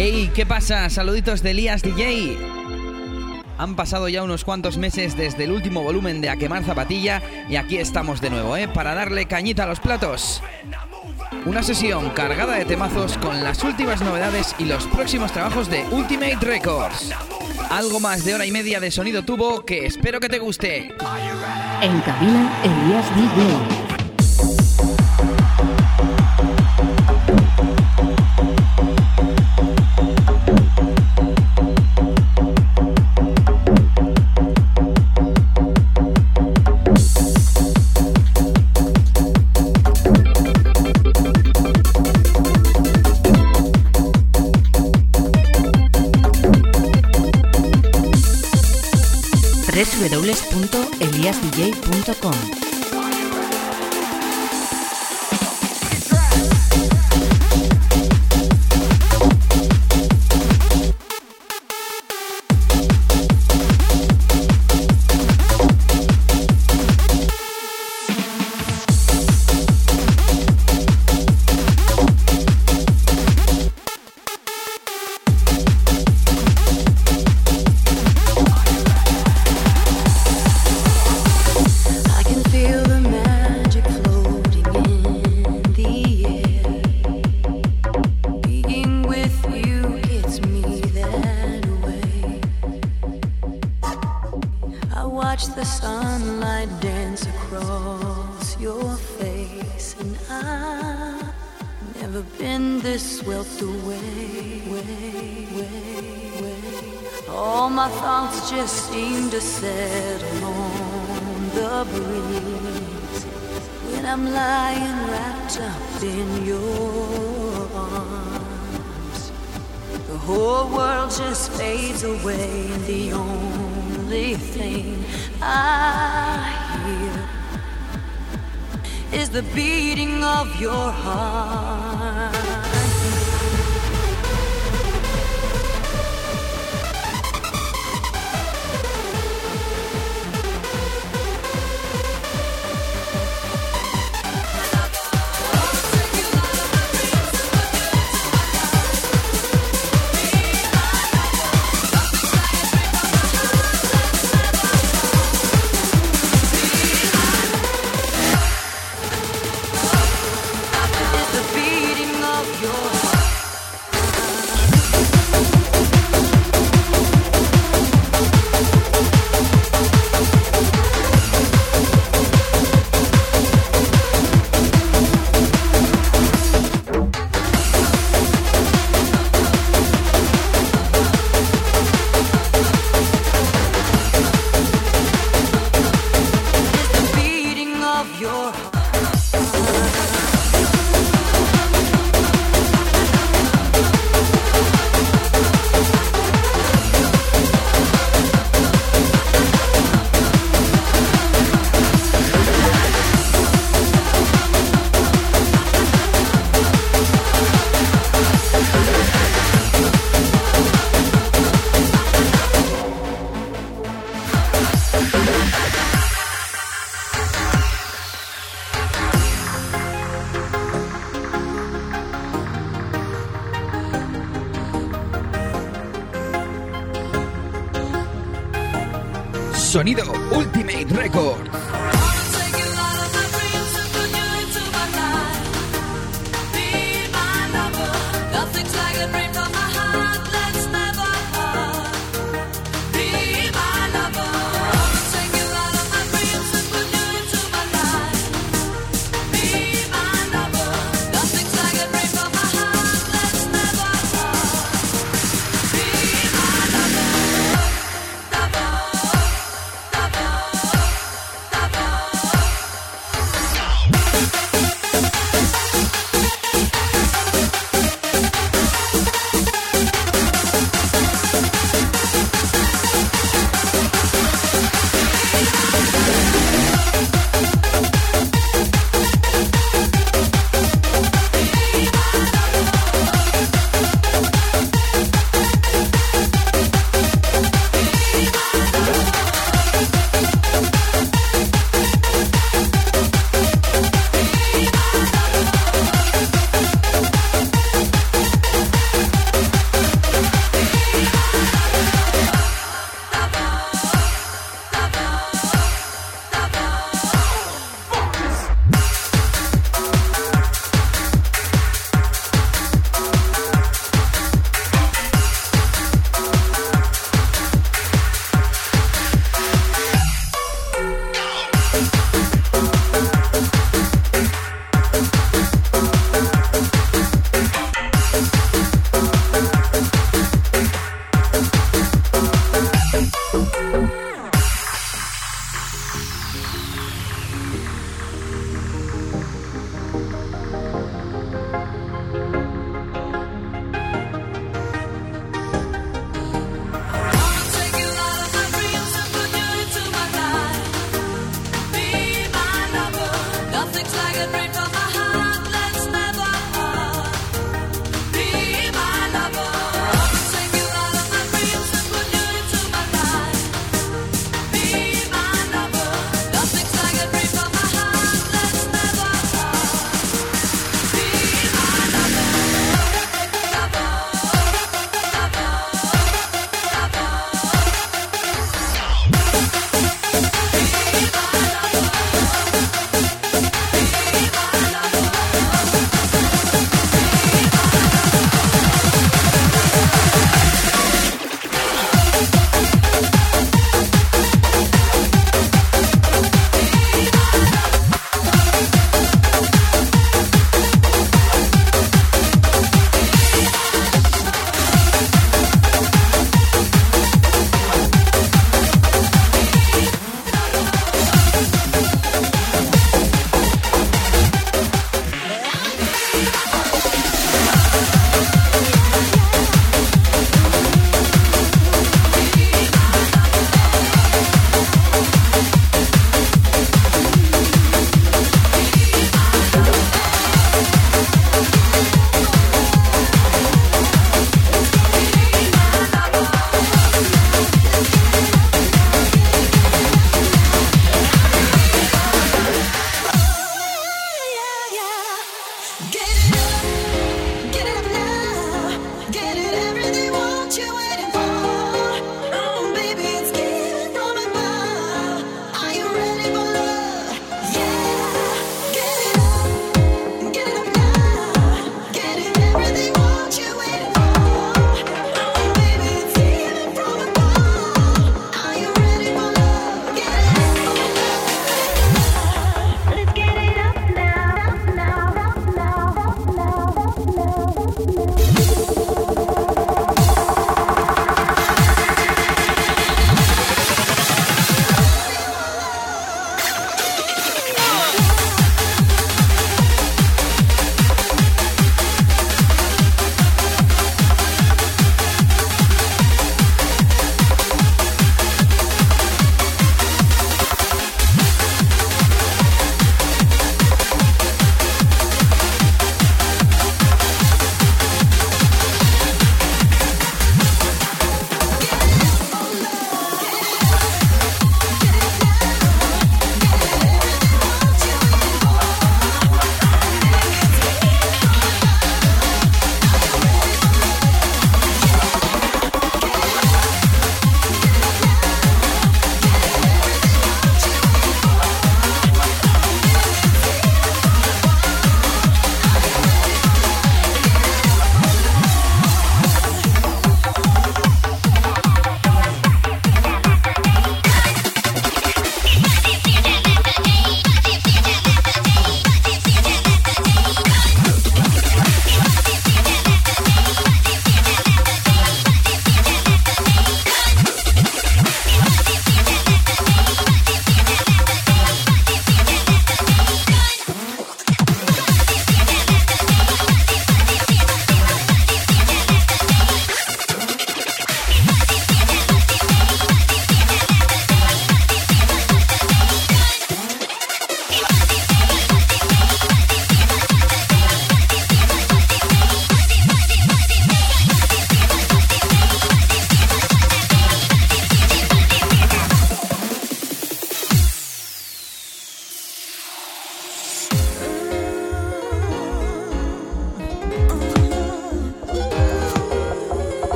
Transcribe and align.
Hey, 0.00 0.30
¿qué 0.32 0.46
pasa? 0.46 0.88
Saluditos 0.90 1.42
de 1.42 1.50
Elías 1.50 1.82
DJ. 1.82 2.38
Han 3.58 3.74
pasado 3.74 4.08
ya 4.08 4.22
unos 4.22 4.44
cuantos 4.44 4.78
meses 4.78 5.16
desde 5.16 5.42
el 5.42 5.50
último 5.50 5.82
volumen 5.82 6.20
de 6.20 6.30
A 6.30 6.36
Quemar 6.36 6.62
Zapatilla 6.62 7.20
y 7.50 7.56
aquí 7.56 7.78
estamos 7.78 8.20
de 8.20 8.30
nuevo, 8.30 8.56
¿eh? 8.56 8.68
Para 8.68 8.94
darle 8.94 9.26
cañita 9.26 9.64
a 9.64 9.66
los 9.66 9.80
platos. 9.80 10.40
Una 11.46 11.64
sesión 11.64 12.10
cargada 12.10 12.54
de 12.54 12.64
temazos 12.64 13.18
con 13.18 13.42
las 13.42 13.64
últimas 13.64 14.00
novedades 14.00 14.54
y 14.60 14.66
los 14.66 14.86
próximos 14.86 15.32
trabajos 15.32 15.68
de 15.68 15.82
Ultimate 15.90 16.38
Records. 16.42 17.12
Algo 17.68 17.98
más 17.98 18.24
de 18.24 18.36
hora 18.36 18.46
y 18.46 18.52
media 18.52 18.78
de 18.78 18.92
sonido 18.92 19.24
tubo 19.24 19.64
que 19.64 19.84
espero 19.84 20.20
que 20.20 20.28
te 20.28 20.38
guste. 20.38 20.94
En 21.82 22.00
cabina, 22.02 22.52
Elías 22.62 23.16
DJ. 23.16 23.87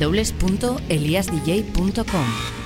www.eliasdj.com. 0.00 2.59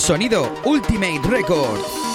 Sonido 0.00 0.50
Ultimate 0.64 1.20
Record. 1.28 2.09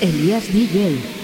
Elías 0.00 0.52
DJ. 0.52 1.15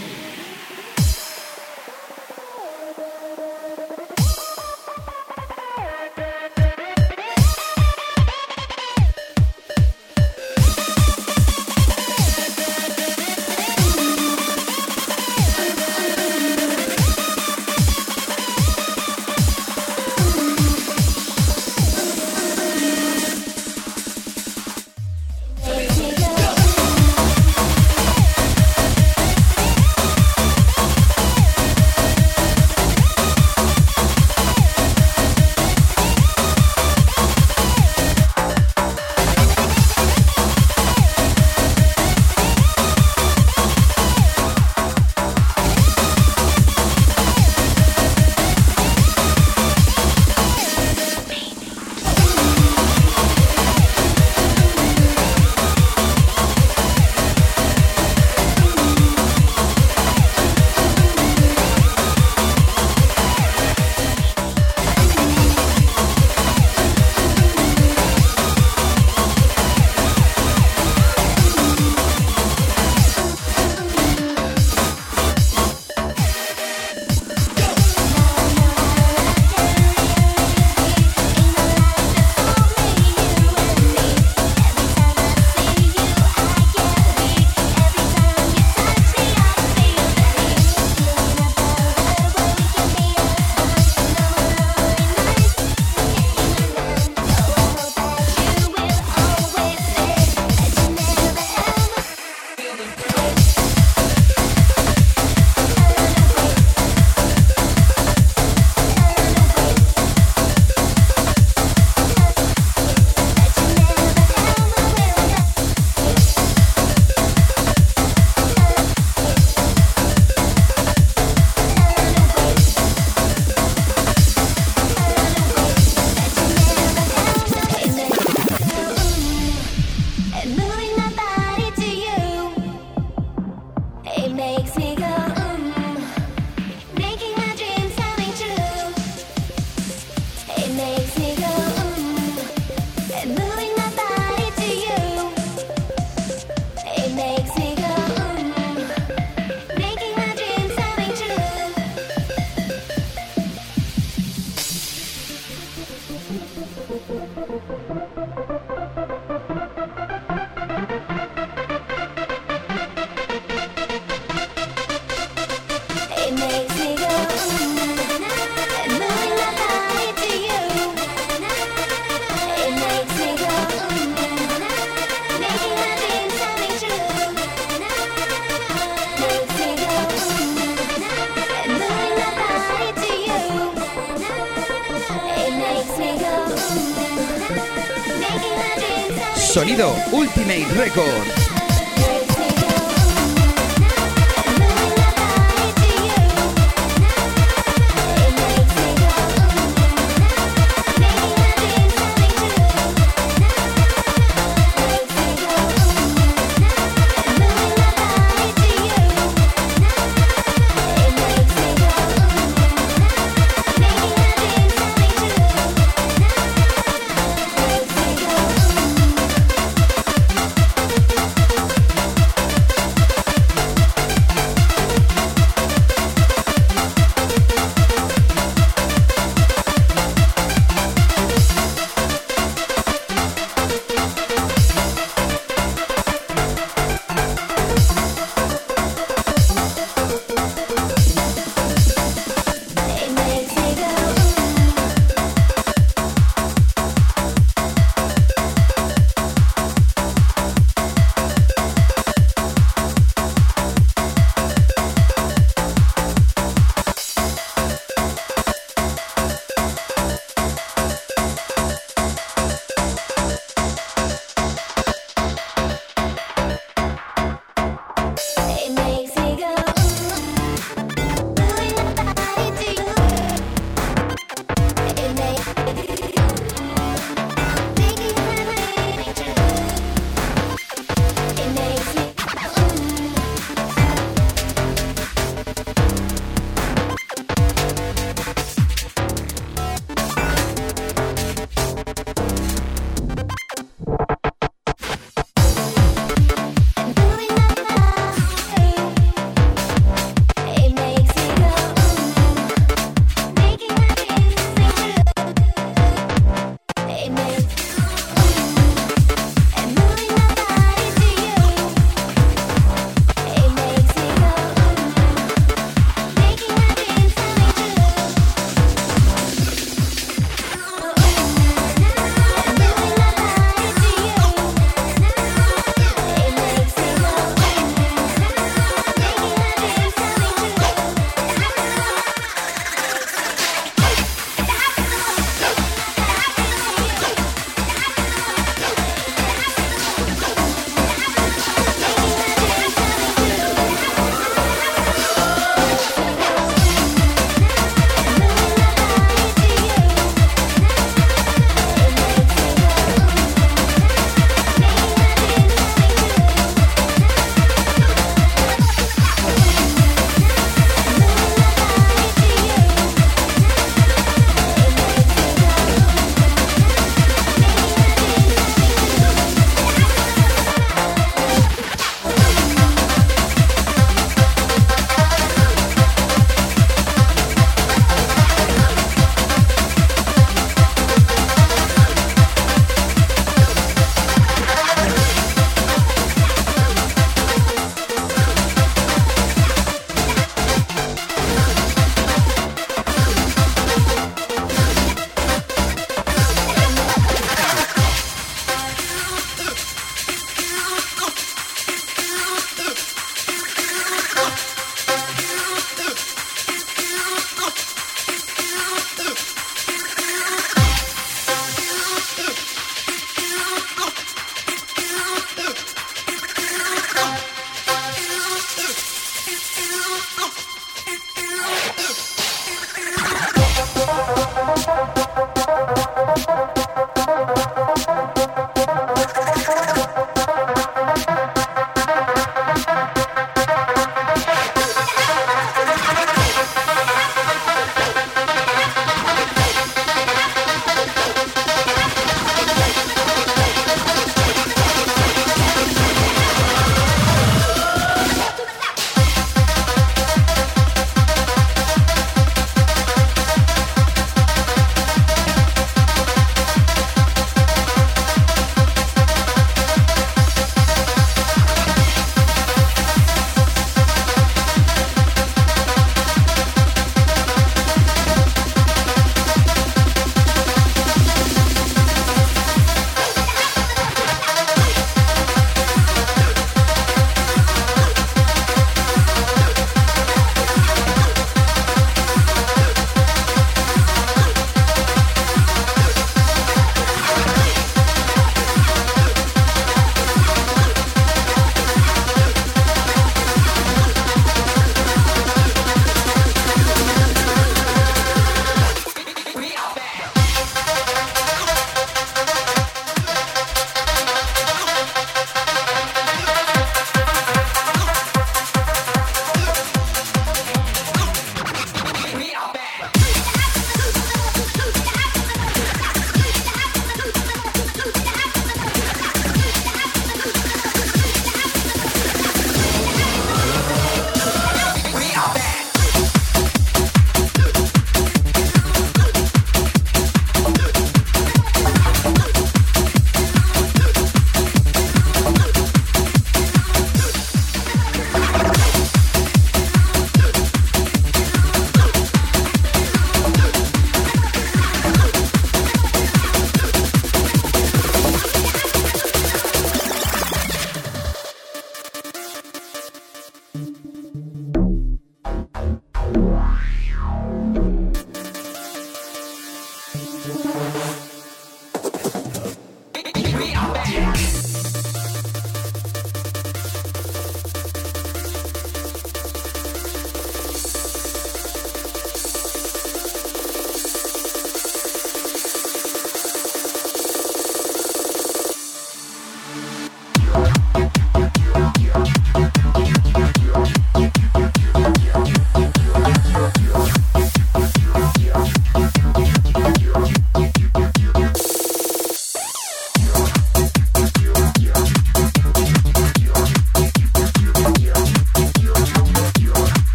Sonido 189.34 189.94
Ultimate 190.12 190.66
Records. 190.74 191.51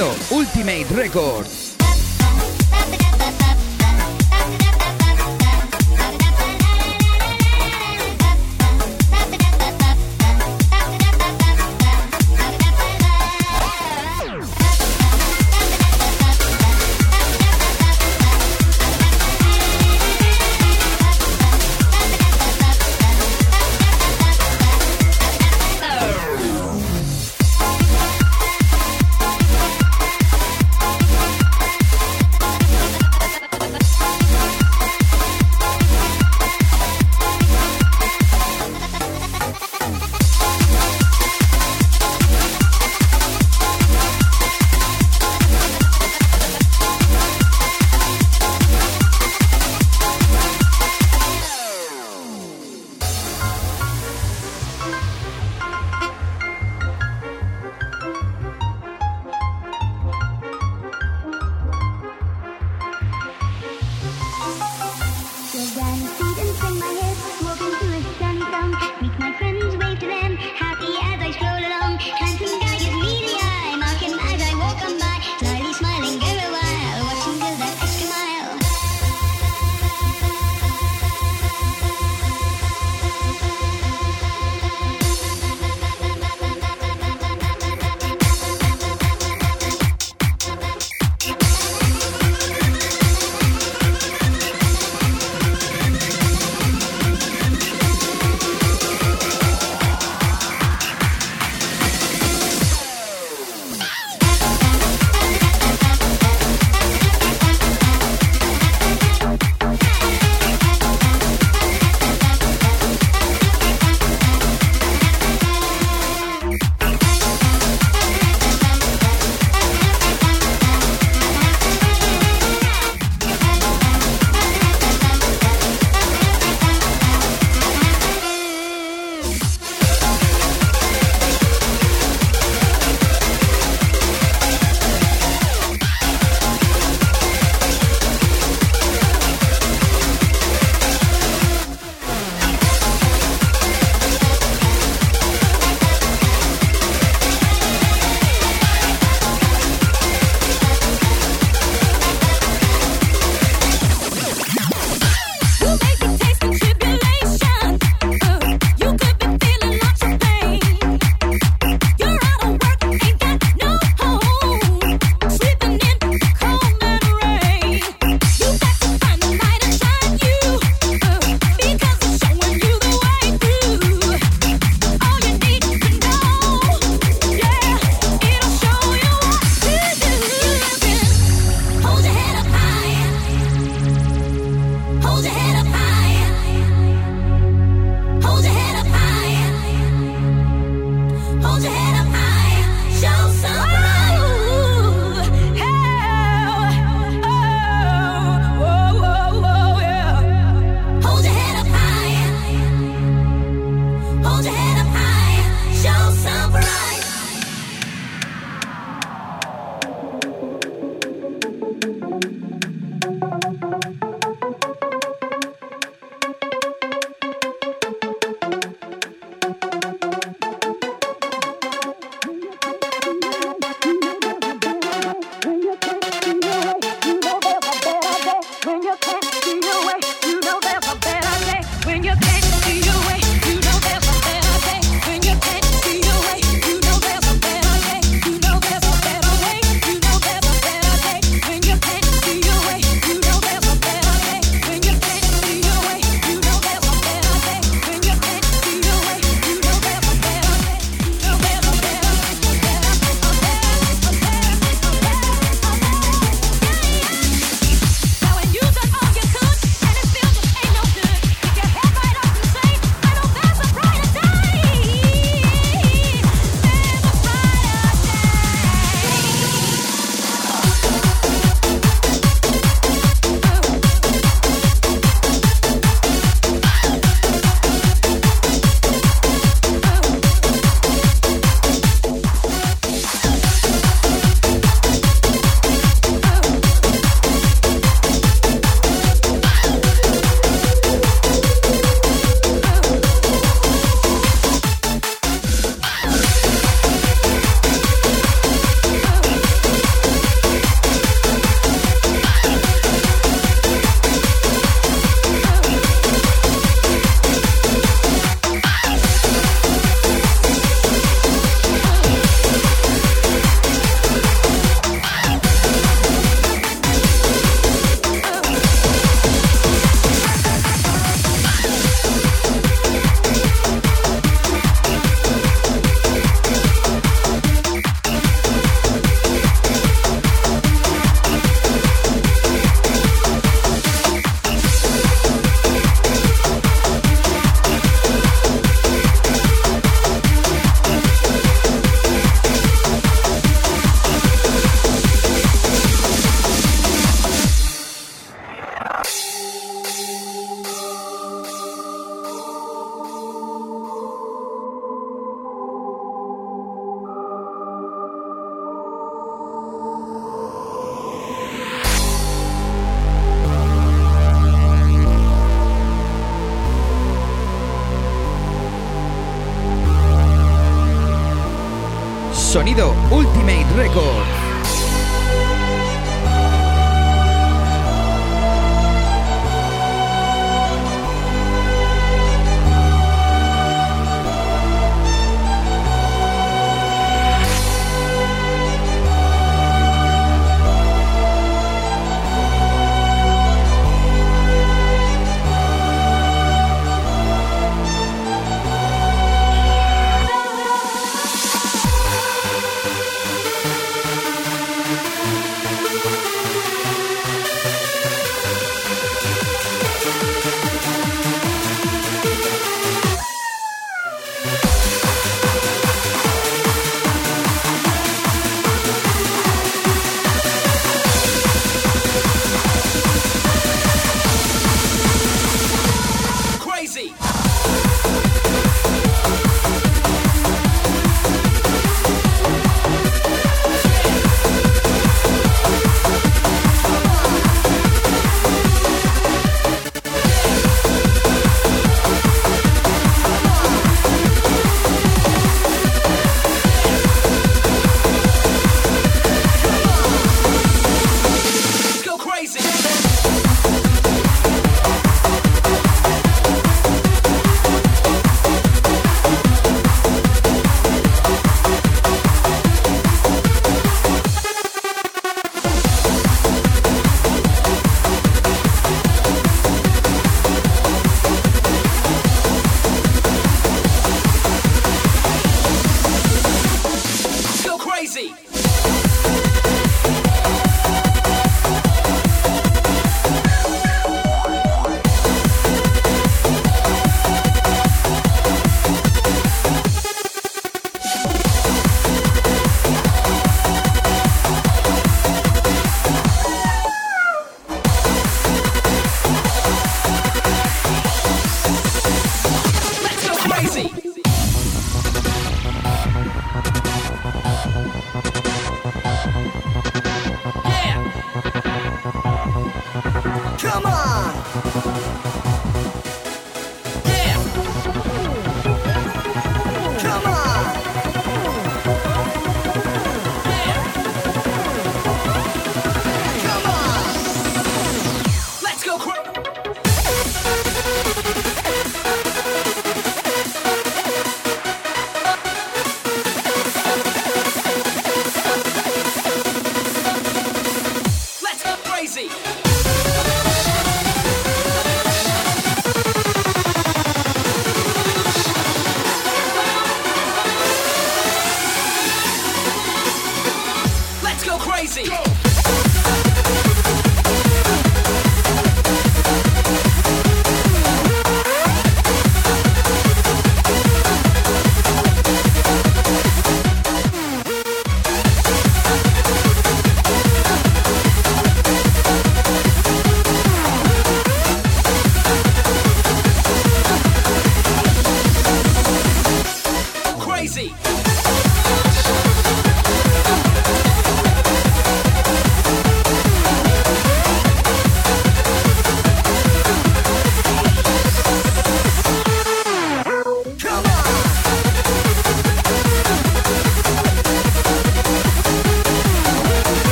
Ultimate 0.00 0.88
Records. 0.92 1.59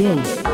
Elías 0.00 0.49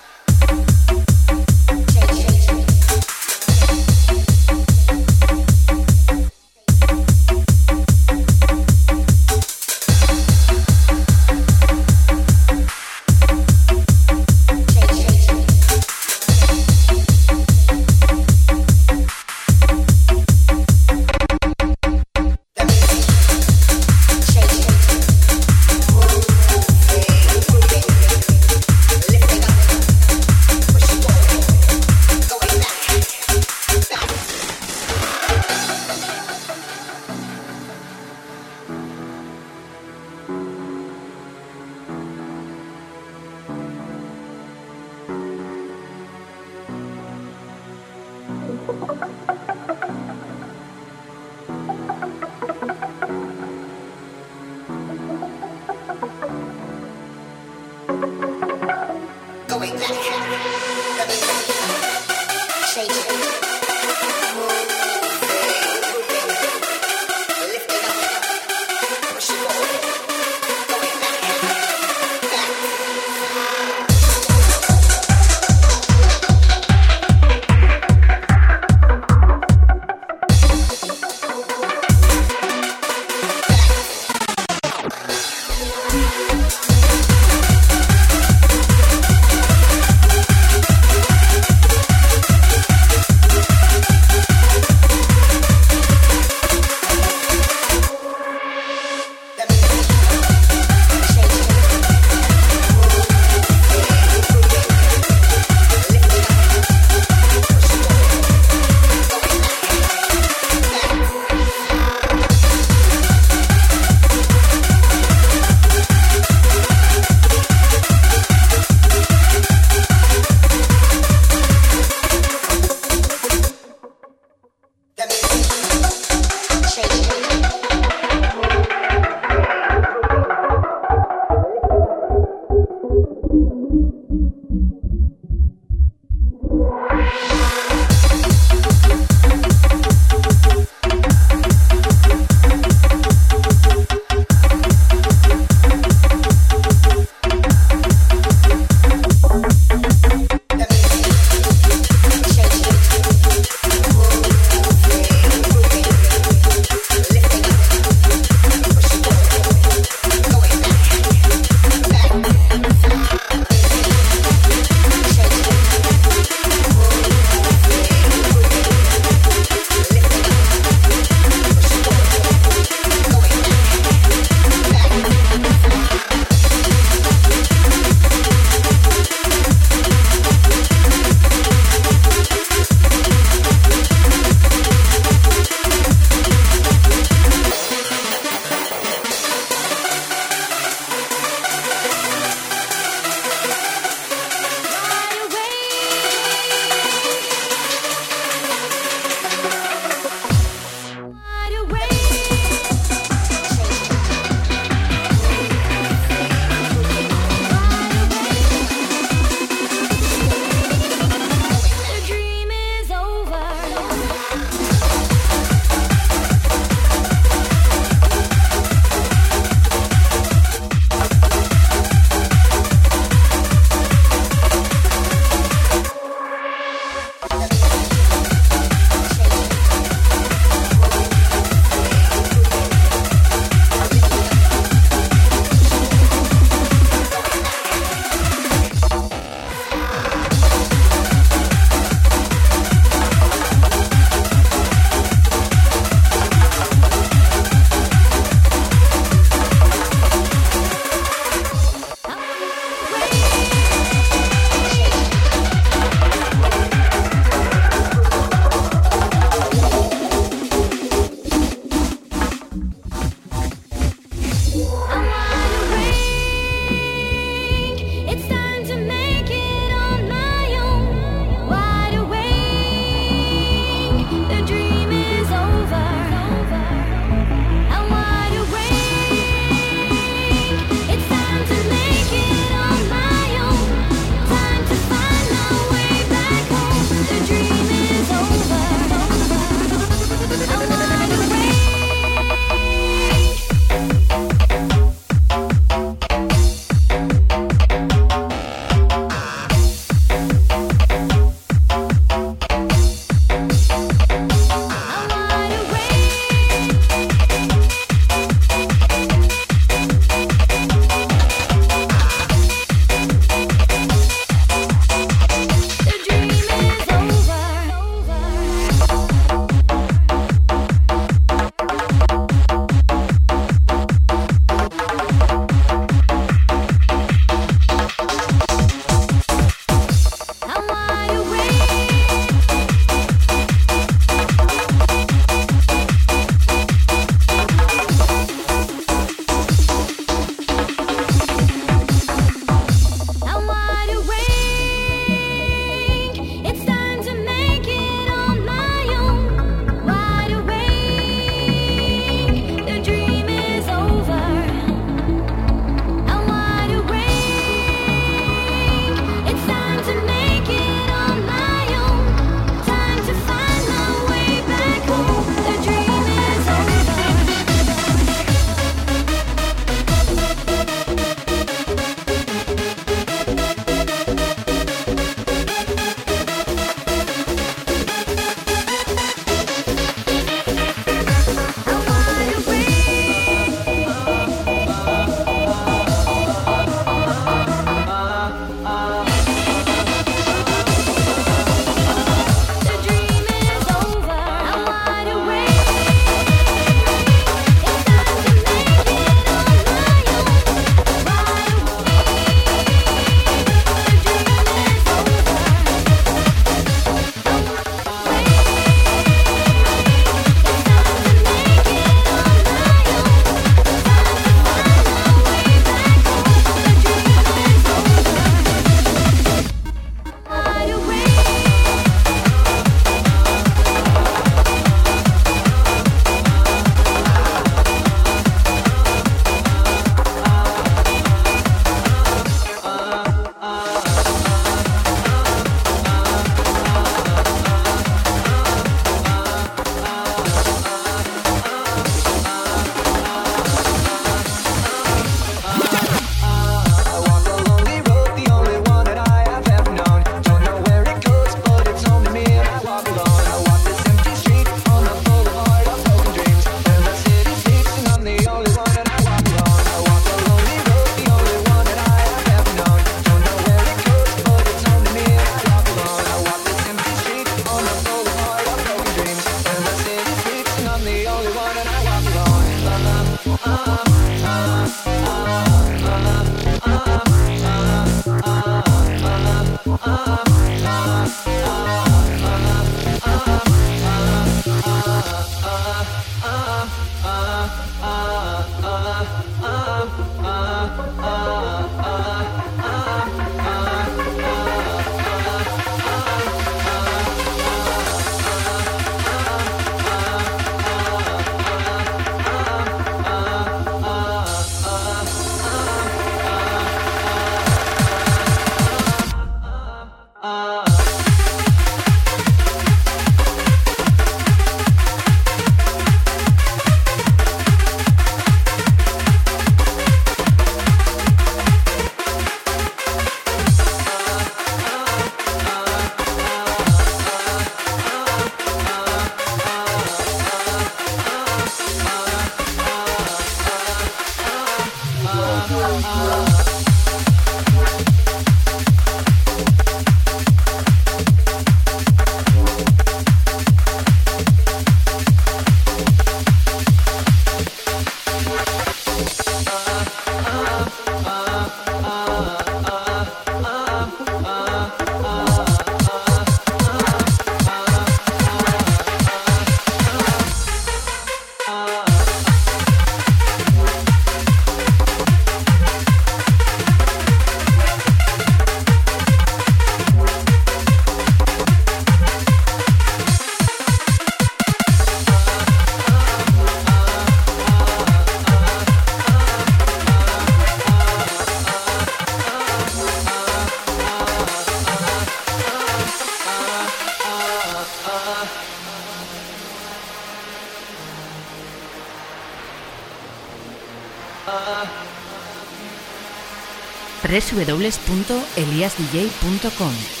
www.eliasdj.com 597.11 600.00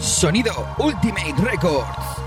Sonido 0.00 0.66
Ultimate 0.78 1.34
Records. 1.42 2.19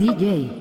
DJ. 0.00 0.59